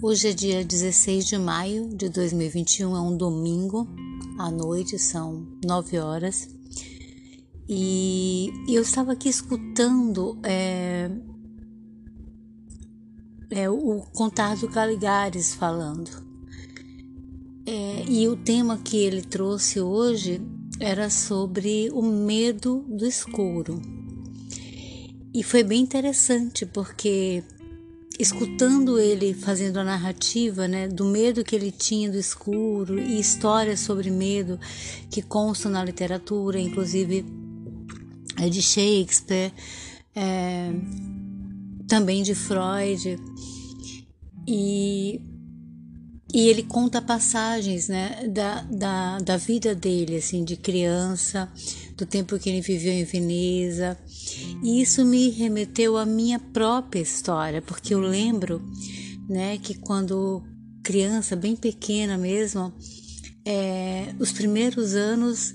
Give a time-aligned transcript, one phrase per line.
[0.00, 3.88] Hoje é dia 16 de maio de 2021, é um domingo
[4.38, 6.48] à noite, são 9 horas.
[7.68, 11.10] E eu estava aqui escutando é,
[13.50, 14.04] é, o
[14.72, 16.10] Caligares falando.
[17.66, 20.40] É, e o tema que ele trouxe hoje
[20.78, 23.82] era sobre o medo do escuro.
[25.34, 27.42] E foi bem interessante porque
[28.18, 33.80] escutando ele fazendo a narrativa, né, do medo que ele tinha do escuro e histórias
[33.80, 34.58] sobre medo
[35.10, 37.24] que constam na literatura, inclusive
[38.36, 39.52] é de Shakespeare,
[40.14, 40.72] é,
[41.86, 43.18] também de Freud,
[44.46, 45.20] e
[46.32, 51.50] e ele conta passagens né, da, da, da vida dele, assim, de criança,
[51.96, 53.98] do tempo que ele viveu em Veneza.
[54.62, 58.62] E isso me remeteu à minha própria história, porque eu lembro
[59.26, 60.42] né, que quando
[60.82, 62.74] criança, bem pequena mesmo,
[63.46, 65.54] é, os primeiros anos,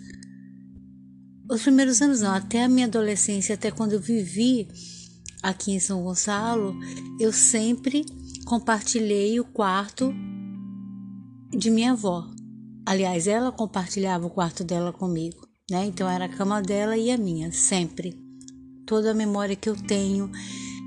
[1.50, 4.68] os primeiros anos não, até a minha adolescência, até quando eu vivi
[5.44, 6.76] aqui em São Gonçalo,
[7.20, 8.06] eu sempre
[8.46, 10.12] compartilhei o quarto
[11.56, 12.30] de minha avó.
[12.86, 15.86] Aliás, ela compartilhava o quarto dela comigo, né?
[15.86, 18.14] Então era a cama dela e a minha, sempre.
[18.86, 20.30] Toda a memória que eu tenho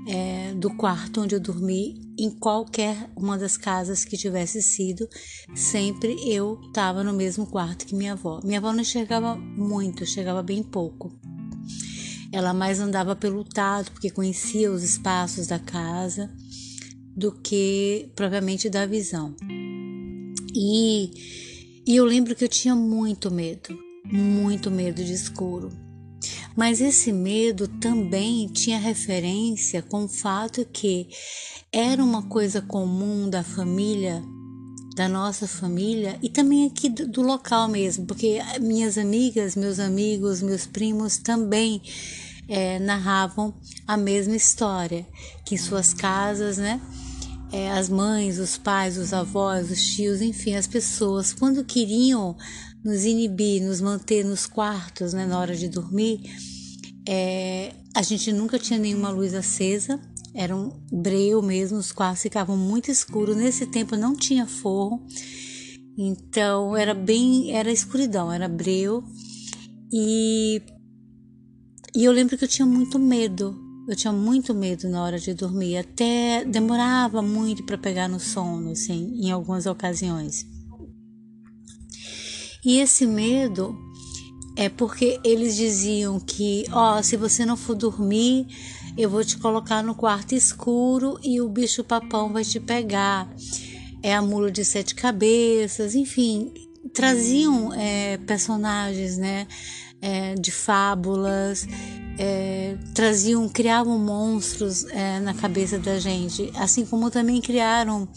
[0.07, 5.07] é, do quarto onde eu dormi, em qualquer uma das casas que tivesse sido,
[5.55, 8.39] sempre eu estava no mesmo quarto que minha avó.
[8.43, 11.11] Minha avó não chegava muito, chegava bem pouco.
[12.31, 16.29] Ela mais andava pelo tato, porque conhecia os espaços da casa,
[17.15, 19.35] do que propriamente da visão.
[20.59, 25.71] E, e eu lembro que eu tinha muito medo, muito medo de escuro.
[26.55, 31.09] Mas esse medo também tinha referência com o fato que
[31.71, 34.23] era uma coisa comum da família,
[34.95, 40.65] da nossa família e também aqui do, local mesmo, porque minhas amigas, meus amigos, meus
[40.65, 41.83] primos também
[42.49, 43.53] é, narravam
[43.85, 45.05] a mesma história,
[45.45, 46.81] que em suas casas, né?
[47.51, 52.35] É, as mães, os pais, os avós, os tios, enfim, as pessoas, quando queriam
[52.83, 56.21] nos inibir, nos manter nos quartos né, na hora de dormir,
[57.07, 59.99] é, a gente nunca tinha nenhuma luz acesa,
[60.33, 63.35] era um breu mesmo, os quartos ficavam muito escuros.
[63.35, 65.05] Nesse tempo não tinha forro,
[65.97, 69.03] então era bem, era escuridão, era breu.
[69.91, 70.61] E,
[71.95, 75.33] e eu lembro que eu tinha muito medo eu tinha muito medo na hora de
[75.33, 80.45] dormir, até demorava muito para pegar no sono, assim, em algumas ocasiões.
[82.65, 83.77] E esse medo
[84.57, 88.47] é porque eles diziam que, ó, oh, se você não for dormir,
[88.97, 93.33] eu vou te colocar no quarto escuro e o bicho papão vai te pegar.
[94.03, 96.51] É a mula de sete cabeças, enfim,
[96.93, 99.47] traziam é, personagens, né,
[100.01, 101.65] é, de fábulas
[102.17, 108.07] é, traziam, criavam monstros é, na cabeça da gente, assim como também criaram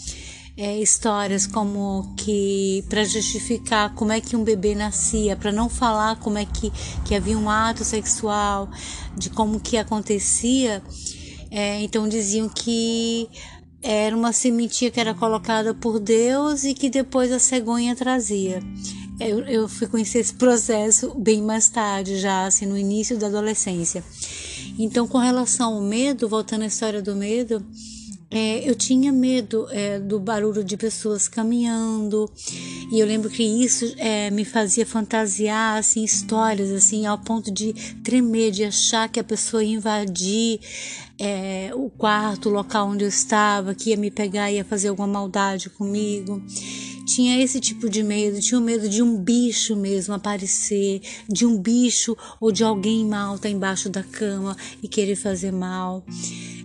[0.57, 6.17] é, histórias como que para justificar como é que um bebê nascia, para não falar
[6.17, 6.73] como é que,
[7.05, 8.71] que havia um ato sexual,
[9.17, 10.83] de como que acontecia,
[11.51, 13.29] é, então diziam que
[13.83, 18.63] era uma sementinha que era colocada por Deus e que depois a cegonha trazia.
[19.21, 24.03] Eu, eu fui conhecer esse processo bem mais tarde, já assim, no início da adolescência.
[24.79, 27.63] Então, com relação ao medo, voltando à história do medo,
[28.31, 32.31] é, eu tinha medo é, do barulho de pessoas caminhando
[32.93, 37.73] e eu lembro que isso é, me fazia fantasiar assim histórias assim ao ponto de
[38.05, 40.61] tremer de achar que a pessoa ia invadir
[41.19, 45.09] é, o quarto, o local onde eu estava, que ia me pegar, ia fazer alguma
[45.09, 46.41] maldade comigo
[47.15, 51.61] tinha esse tipo de medo, tinha o medo de um bicho mesmo aparecer, de um
[51.61, 56.05] bicho ou de alguém mal tá embaixo da cama e querer fazer mal,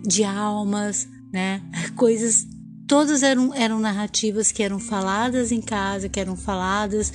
[0.02, 1.60] de almas, né?
[1.96, 2.46] Coisas
[2.86, 7.12] todas eram, eram narrativas que eram faladas em casa, que eram faladas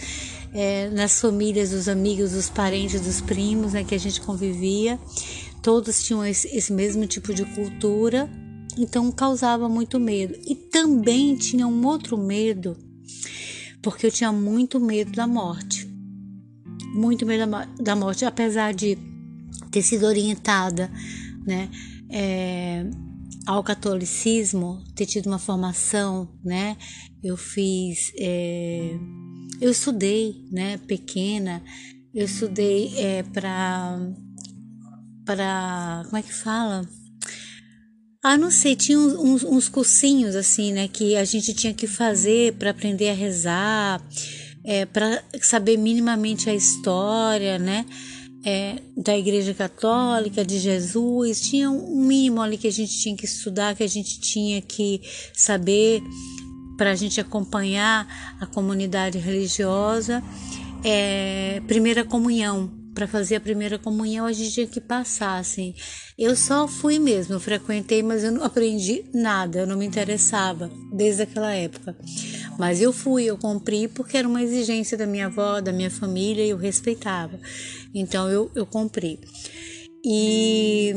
[0.54, 5.00] é, nas famílias dos amigos, dos parentes, dos primos, né, que a gente convivia.
[5.62, 8.30] Todos tinham esse, esse mesmo tipo de cultura,
[8.78, 10.36] então causava muito medo.
[10.45, 12.91] E também tinha um outro medo
[13.81, 15.89] porque eu tinha muito medo da morte.
[16.94, 17.50] Muito medo
[17.81, 18.98] da morte, apesar de
[19.71, 20.92] ter sido orientada,
[21.45, 21.69] né,
[22.09, 22.86] é,
[23.45, 26.77] ao catolicismo, ter tido uma formação, né,
[27.24, 28.98] eu fiz, é,
[29.59, 31.63] eu estudei, né, pequena,
[32.13, 33.97] eu estudei é, para,
[35.25, 36.88] para, como é que fala?
[38.23, 42.53] Ah, não sei, tinha uns, uns cursinhos assim, né, que a gente tinha que fazer
[42.53, 44.00] para aprender a rezar,
[44.63, 47.83] é, para saber minimamente a história, né,
[48.45, 51.41] é, da Igreja Católica, de Jesus.
[51.41, 55.01] Tinha um mínimo ali que a gente tinha que estudar, que a gente tinha que
[55.33, 56.03] saber
[56.77, 60.21] para a gente acompanhar a comunidade religiosa.
[60.83, 65.74] É, primeira comunhão, para fazer a primeira comunhão a gente tinha que passar assim.
[66.18, 70.70] Eu só fui mesmo, eu frequentei, mas eu não aprendi nada, eu não me interessava
[70.92, 71.96] desde aquela época.
[72.60, 76.46] Mas eu fui, eu cumpri porque era uma exigência da minha avó, da minha família
[76.46, 77.40] e eu respeitava.
[77.94, 79.20] Então eu, eu cumpri.
[80.04, 80.94] E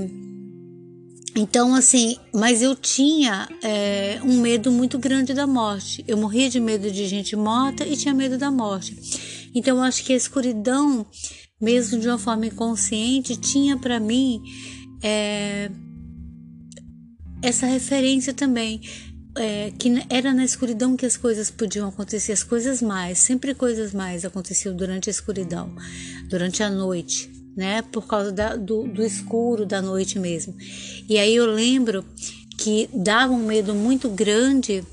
[1.37, 6.05] então, assim, mas eu tinha é, um medo muito grande da morte.
[6.07, 8.97] Eu morria de medo de gente morta e tinha medo da morte.
[9.53, 11.05] Então, eu acho que a escuridão
[11.61, 14.43] mesmo de uma forma inconsciente, tinha para mim
[15.03, 15.71] é,
[17.43, 18.81] essa referência também.
[19.37, 23.93] É, que era na escuridão que as coisas podiam acontecer, as coisas mais, sempre coisas
[23.93, 25.75] mais aconteciam durante a escuridão,
[26.31, 27.83] durante a noite, né?
[27.83, 30.55] Por causa da, do, do escuro da noite mesmo.
[31.09, 32.05] E aí eu lembro
[32.57, 34.85] que dava um medo muito grande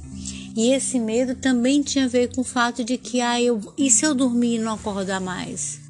[0.56, 3.90] e esse medo também tinha a ver com o fato de que, ah, eu, e
[3.90, 5.81] se eu dormir e não acordar mais?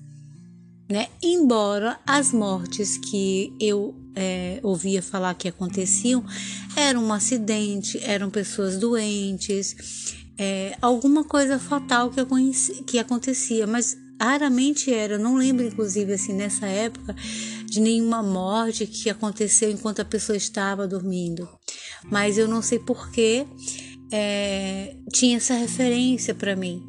[0.92, 1.08] Né?
[1.24, 6.24] Embora as mortes que eu é, ouvia falar que aconteciam
[6.76, 13.98] eram um acidente, eram pessoas doentes, é, alguma coisa fatal que, conheci, que acontecia, mas
[14.20, 15.18] raramente era.
[15.18, 17.16] Não lembro, inclusive, assim, nessa época,
[17.66, 21.48] de nenhuma morte que aconteceu enquanto a pessoa estava dormindo.
[22.04, 23.46] Mas eu não sei porquê
[24.12, 26.84] é, tinha essa referência para mim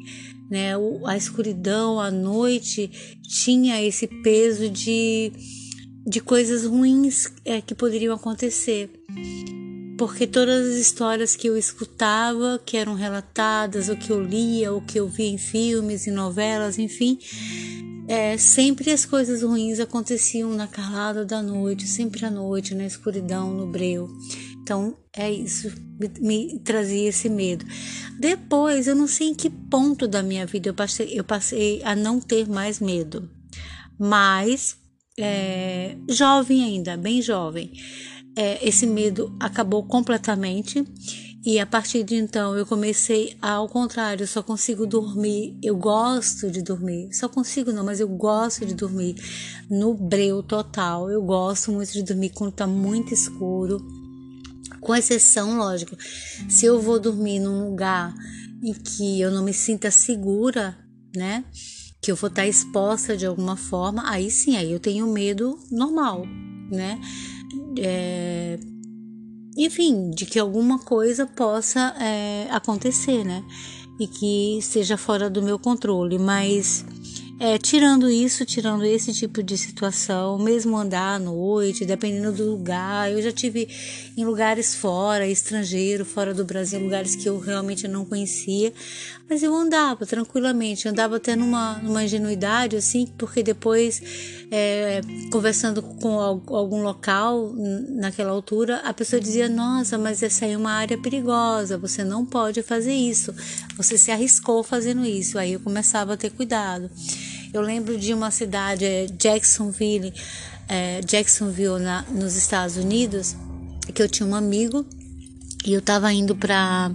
[0.53, 0.73] né?
[1.07, 5.31] A escuridão, a noite tinha esse peso de,
[6.05, 8.91] de coisas ruins é, que poderiam acontecer.
[9.97, 14.81] Porque todas as histórias que eu escutava, que eram relatadas, ou que eu lia, ou
[14.81, 17.17] que eu via em filmes, em novelas, enfim,
[18.07, 23.51] é, sempre as coisas ruins aconteciam na calada da noite, sempre à noite, na escuridão,
[23.51, 24.09] no breu.
[24.63, 25.69] Então é isso,
[25.99, 27.65] me, me, trazia esse medo.
[28.17, 31.93] Depois, eu não sei em que ponto da minha vida eu passei, eu passei a
[31.93, 33.29] não ter mais medo,
[33.99, 34.77] mas
[35.19, 37.73] é, jovem ainda, bem jovem,
[38.37, 40.83] é, esse medo acabou completamente.
[41.45, 46.61] E a partir de então eu comecei ao contrário, só consigo dormir, eu gosto de
[46.61, 49.15] dormir, só consigo não, mas eu gosto de dormir
[49.69, 51.11] no breu total.
[51.11, 54.02] Eu gosto muito de dormir quando tá muito escuro
[54.83, 55.97] com exceção, lógico,
[56.49, 58.13] se eu vou dormir num lugar
[58.61, 60.77] em que eu não me sinta segura,
[61.15, 61.43] né?
[62.01, 66.25] Que eu vou estar exposta de alguma forma, aí sim, aí eu tenho medo normal,
[66.71, 66.99] né?
[67.77, 68.59] É,
[69.57, 73.43] enfim, de que alguma coisa possa é, acontecer, né?
[73.99, 76.83] E que seja fora do meu controle, mas
[77.39, 83.11] é, tirando isso, tirando esse tipo de situação, mesmo andar à noite, dependendo do lugar,
[83.11, 83.67] eu já tive
[84.15, 88.71] em lugares fora, estrangeiro, fora do Brasil, lugares que eu realmente não conhecia,
[89.29, 94.01] mas eu andava tranquilamente, andava até numa, numa ingenuidade, assim, porque depois,
[94.51, 95.01] é,
[95.31, 97.51] conversando com algum local
[97.89, 102.25] naquela altura, a pessoa dizia: Nossa, mas essa aí é uma área perigosa, você não
[102.25, 103.33] pode fazer isso,
[103.75, 105.39] você se arriscou fazendo isso.
[105.39, 106.91] Aí eu começava a ter cuidado.
[107.53, 110.11] Eu lembro de uma cidade, é, Jacksonville,
[110.67, 113.35] é, Jacksonville, na, nos Estados Unidos,
[113.93, 114.83] que eu tinha um amigo
[115.63, 116.91] e eu estava indo para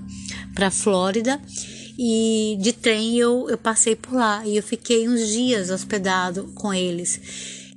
[0.54, 1.40] para Flórida
[1.96, 6.74] e de trem eu, eu passei por lá e eu fiquei uns dias hospedado com
[6.74, 7.20] eles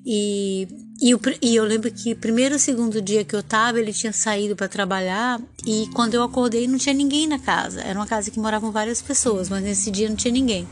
[0.03, 0.67] e
[1.01, 4.67] e, e eu lembro que primeiro segundo dia que eu tava, ele tinha saído para
[4.67, 7.81] trabalhar e quando eu acordei não tinha ninguém na casa.
[7.81, 10.67] Era uma casa que moravam várias pessoas, mas nesse dia não tinha ninguém.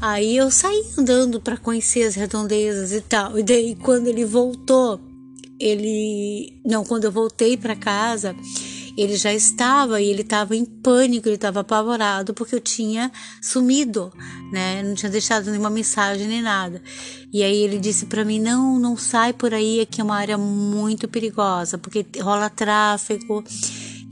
[0.00, 3.38] Aí eu saí andando para conhecer as redondezas e tal.
[3.38, 5.00] E daí quando ele voltou,
[5.58, 8.36] ele não, quando eu voltei para casa,
[8.96, 13.10] ele já estava e ele estava em pânico, ele estava apavorado porque eu tinha
[13.42, 14.12] sumido,
[14.50, 14.82] né?
[14.82, 16.82] Não tinha deixado nenhuma mensagem nem nada.
[17.32, 20.38] E aí ele disse para mim: "Não, não sai por aí, aqui é uma área
[20.38, 23.44] muito perigosa, porque rola tráfego.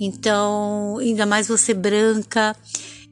[0.00, 2.54] Então, ainda mais você branca,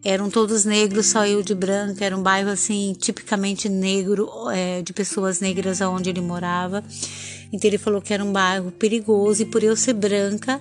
[0.05, 2.05] eram todos negros, só eu de branca.
[2.05, 6.83] Era um bairro assim, tipicamente negro, é, de pessoas negras onde ele morava.
[7.53, 10.61] Então ele falou que era um bairro perigoso e por eu ser branca,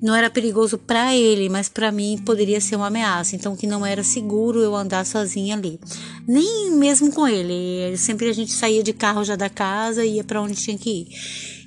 [0.00, 3.36] não era perigoso para ele, mas para mim poderia ser uma ameaça.
[3.36, 5.78] Então que não era seguro eu andar sozinha ali.
[6.26, 7.96] Nem mesmo com ele.
[7.98, 10.90] Sempre a gente saía de carro já da casa e ia para onde tinha que
[10.90, 11.08] ir.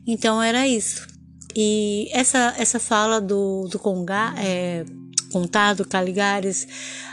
[0.08, 1.08] Então era isso.
[1.56, 4.84] E essa, essa fala do, do Conga, é,
[5.34, 6.68] contado Caligares,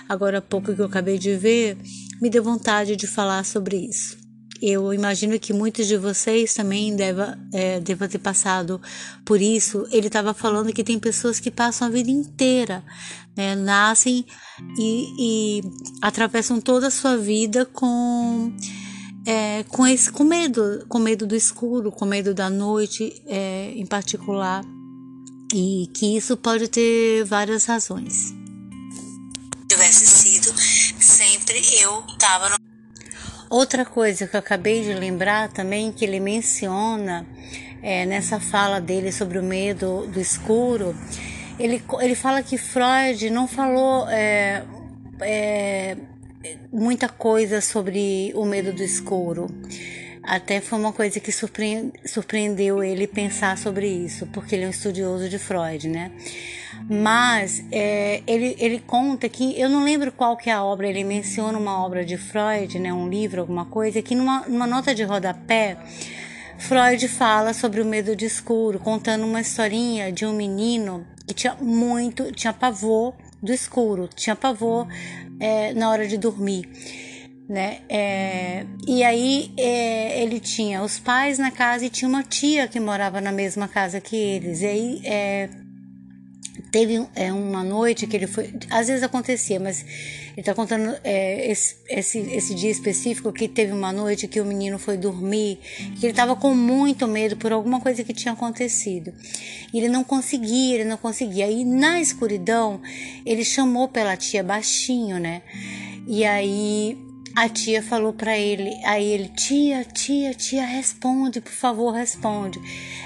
[0.07, 1.79] agora há pouco que eu acabei de ver,
[2.21, 4.19] me deu vontade de falar sobre isso.
[4.61, 7.25] Eu imagino que muitos de vocês também devem
[7.55, 8.79] é, deva ter passado
[9.25, 9.87] por isso.
[9.91, 12.85] Ele estava falando que tem pessoas que passam a vida inteira,
[13.35, 14.27] né, nascem
[14.79, 15.63] e, e
[16.03, 18.55] atravessam toda a sua vida com
[19.25, 23.87] é, com esse com medo, com medo do escuro, com medo da noite, é, em
[23.87, 24.63] particular,
[25.53, 28.15] e que isso pode ter várias razões.
[28.15, 30.55] Se tivesse sido,
[31.01, 32.57] sempre eu estava no
[33.51, 37.27] Outra coisa que eu acabei de lembrar também, que ele menciona
[37.83, 40.95] é, nessa fala dele sobre o medo do escuro,
[41.59, 44.63] ele, ele fala que Freud não falou é,
[45.21, 45.97] é,
[46.73, 49.49] muita coisa sobre o medo do escuro.
[50.31, 55.29] Até foi uma coisa que surpreendeu ele pensar sobre isso, porque ele é um estudioso
[55.29, 56.13] de Freud, né?
[56.89, 61.03] Mas é, ele, ele conta que, eu não lembro qual que é a obra, ele
[61.03, 65.03] menciona uma obra de Freud, né, um livro, alguma coisa, que numa, numa nota de
[65.03, 65.77] rodapé,
[66.61, 71.57] Freud fala sobre o medo de escuro, contando uma historinha de um menino que tinha
[71.57, 74.87] muito, tinha pavor do escuro, tinha pavor
[75.41, 76.69] é, na hora de dormir
[77.49, 77.81] né?
[77.89, 82.79] É, e aí é, ele tinha os pais na casa e tinha uma tia que
[82.79, 84.63] morava na mesma casa que eles.
[84.63, 85.51] E aí é,
[86.71, 88.55] teve é, uma noite que ele foi.
[88.71, 89.85] Às vezes acontecia, mas
[90.33, 94.45] ele está contando é, esse, esse, esse dia específico que teve uma noite que o
[94.45, 95.59] menino foi dormir,
[95.99, 99.13] que ele estava com muito medo por alguma coisa que tinha acontecido.
[99.73, 101.51] E ele não conseguia, ele não conseguia.
[101.51, 102.81] E na escuridão,
[103.27, 105.43] ele chamou pela tia baixinho, né?
[106.07, 111.93] E aí a tia falou para ele, aí ele, tia, tia, tia, responde, por favor,
[111.93, 112.61] responde.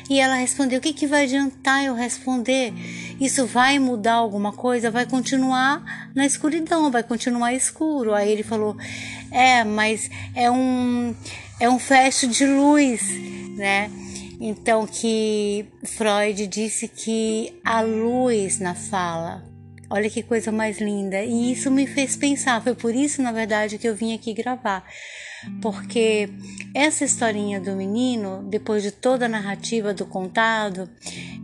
[0.09, 2.73] E ela respondeu: o que, que vai adiantar eu responder?
[3.21, 4.90] Isso vai mudar alguma coisa?
[4.90, 8.14] Vai continuar na escuridão, vai continuar escuro.
[8.14, 8.76] Aí ele falou:
[9.31, 11.14] é, mas é um,
[11.61, 13.02] é um fecho de luz,
[13.57, 13.90] né?
[14.40, 19.53] Então que Freud disse que a luz na fala
[19.91, 21.23] Olha que coisa mais linda.
[21.23, 22.62] E isso me fez pensar.
[22.62, 24.85] Foi por isso, na verdade, que eu vim aqui gravar.
[25.61, 26.29] Porque
[26.75, 30.88] essa historinha do menino, depois de toda a narrativa do contado,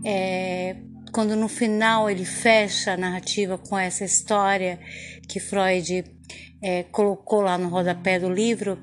[0.04, 0.76] é,
[1.12, 4.78] quando no final ele fecha a narrativa com essa história
[5.28, 6.04] que Freud
[6.62, 8.78] é, colocou lá no rodapé do livro,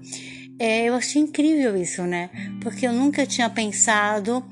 [0.60, 2.30] é, eu achei incrível isso, né?
[2.62, 4.44] Porque eu nunca tinha pensado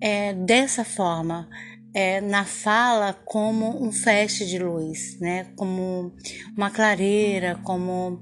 [0.00, 1.48] é, dessa forma
[1.94, 5.46] é, na fala como um feixe de luz, né?
[5.56, 6.12] Como
[6.56, 8.20] uma clareira, como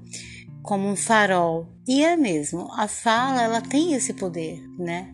[0.61, 1.67] como um farol.
[1.85, 5.11] E é mesmo, a fala ela tem esse poder, né?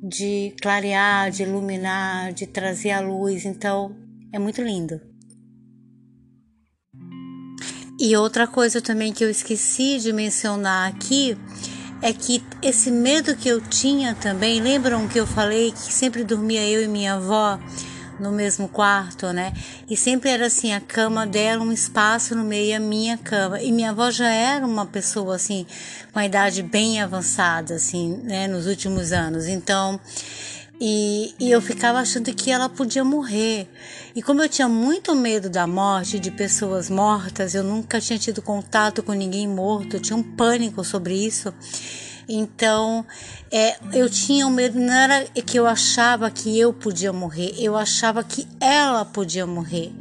[0.00, 3.44] De clarear, de iluminar, de trazer a luz.
[3.44, 3.96] Então,
[4.32, 5.00] é muito lindo.
[7.98, 11.36] E outra coisa também que eu esqueci de mencionar aqui
[12.02, 16.68] é que esse medo que eu tinha também, lembram que eu falei que sempre dormia
[16.68, 17.58] eu e minha avó?
[18.18, 19.52] No mesmo quarto, né?
[19.88, 23.60] E sempre era assim, a cama dela, um espaço no meio a minha cama.
[23.60, 25.66] E minha avó já era uma pessoa assim,
[26.12, 29.46] com a idade bem avançada, assim, né, nos últimos anos.
[29.46, 30.00] Então,
[30.80, 33.68] e, e eu ficava achando que ela podia morrer.
[34.14, 38.42] E como eu tinha muito medo da morte, de pessoas mortas, eu nunca tinha tido
[38.42, 41.52] contato com ninguém morto, eu tinha um pânico sobre isso.
[42.28, 43.04] Então,
[43.50, 47.76] é, eu tinha o medo, não era que eu achava que eu podia morrer, eu
[47.76, 49.92] achava que ela podia morrer.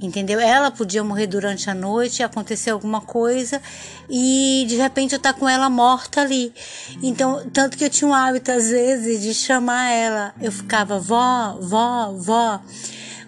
[0.00, 0.40] Entendeu?
[0.40, 3.62] Ela podia morrer durante a noite, acontecer alguma coisa
[4.10, 6.52] e de repente eu estar tá com ela morta ali.
[7.00, 10.34] Então, tanto que eu tinha um hábito às vezes de chamar ela.
[10.40, 12.60] Eu ficava, vó, vó, vó.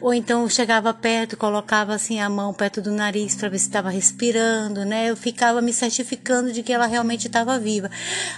[0.04, 3.88] Ou então chegava perto, colocava assim a mão perto do nariz para ver se estava
[3.88, 5.08] respirando, né?
[5.08, 7.90] Eu ficava me certificando de que ela realmente estava viva.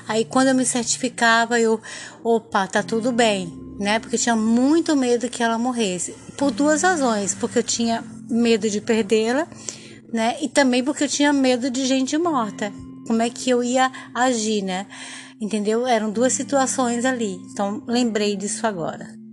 [0.06, 1.80] Aí quando eu me certificava, eu,
[2.23, 3.99] opa, tá tudo bem, né?
[3.99, 6.14] Porque eu tinha muito medo que ela morresse.
[6.37, 9.49] Por duas razões, porque eu tinha medo de perdê-la,
[10.12, 10.37] né?
[10.40, 12.73] E também porque eu tinha medo de gente morta.
[13.08, 14.87] Como é que eu ia agir, né?
[15.40, 15.85] Entendeu?
[15.85, 17.40] Eram duas situações ali.
[17.50, 19.25] Então lembrei disso agora.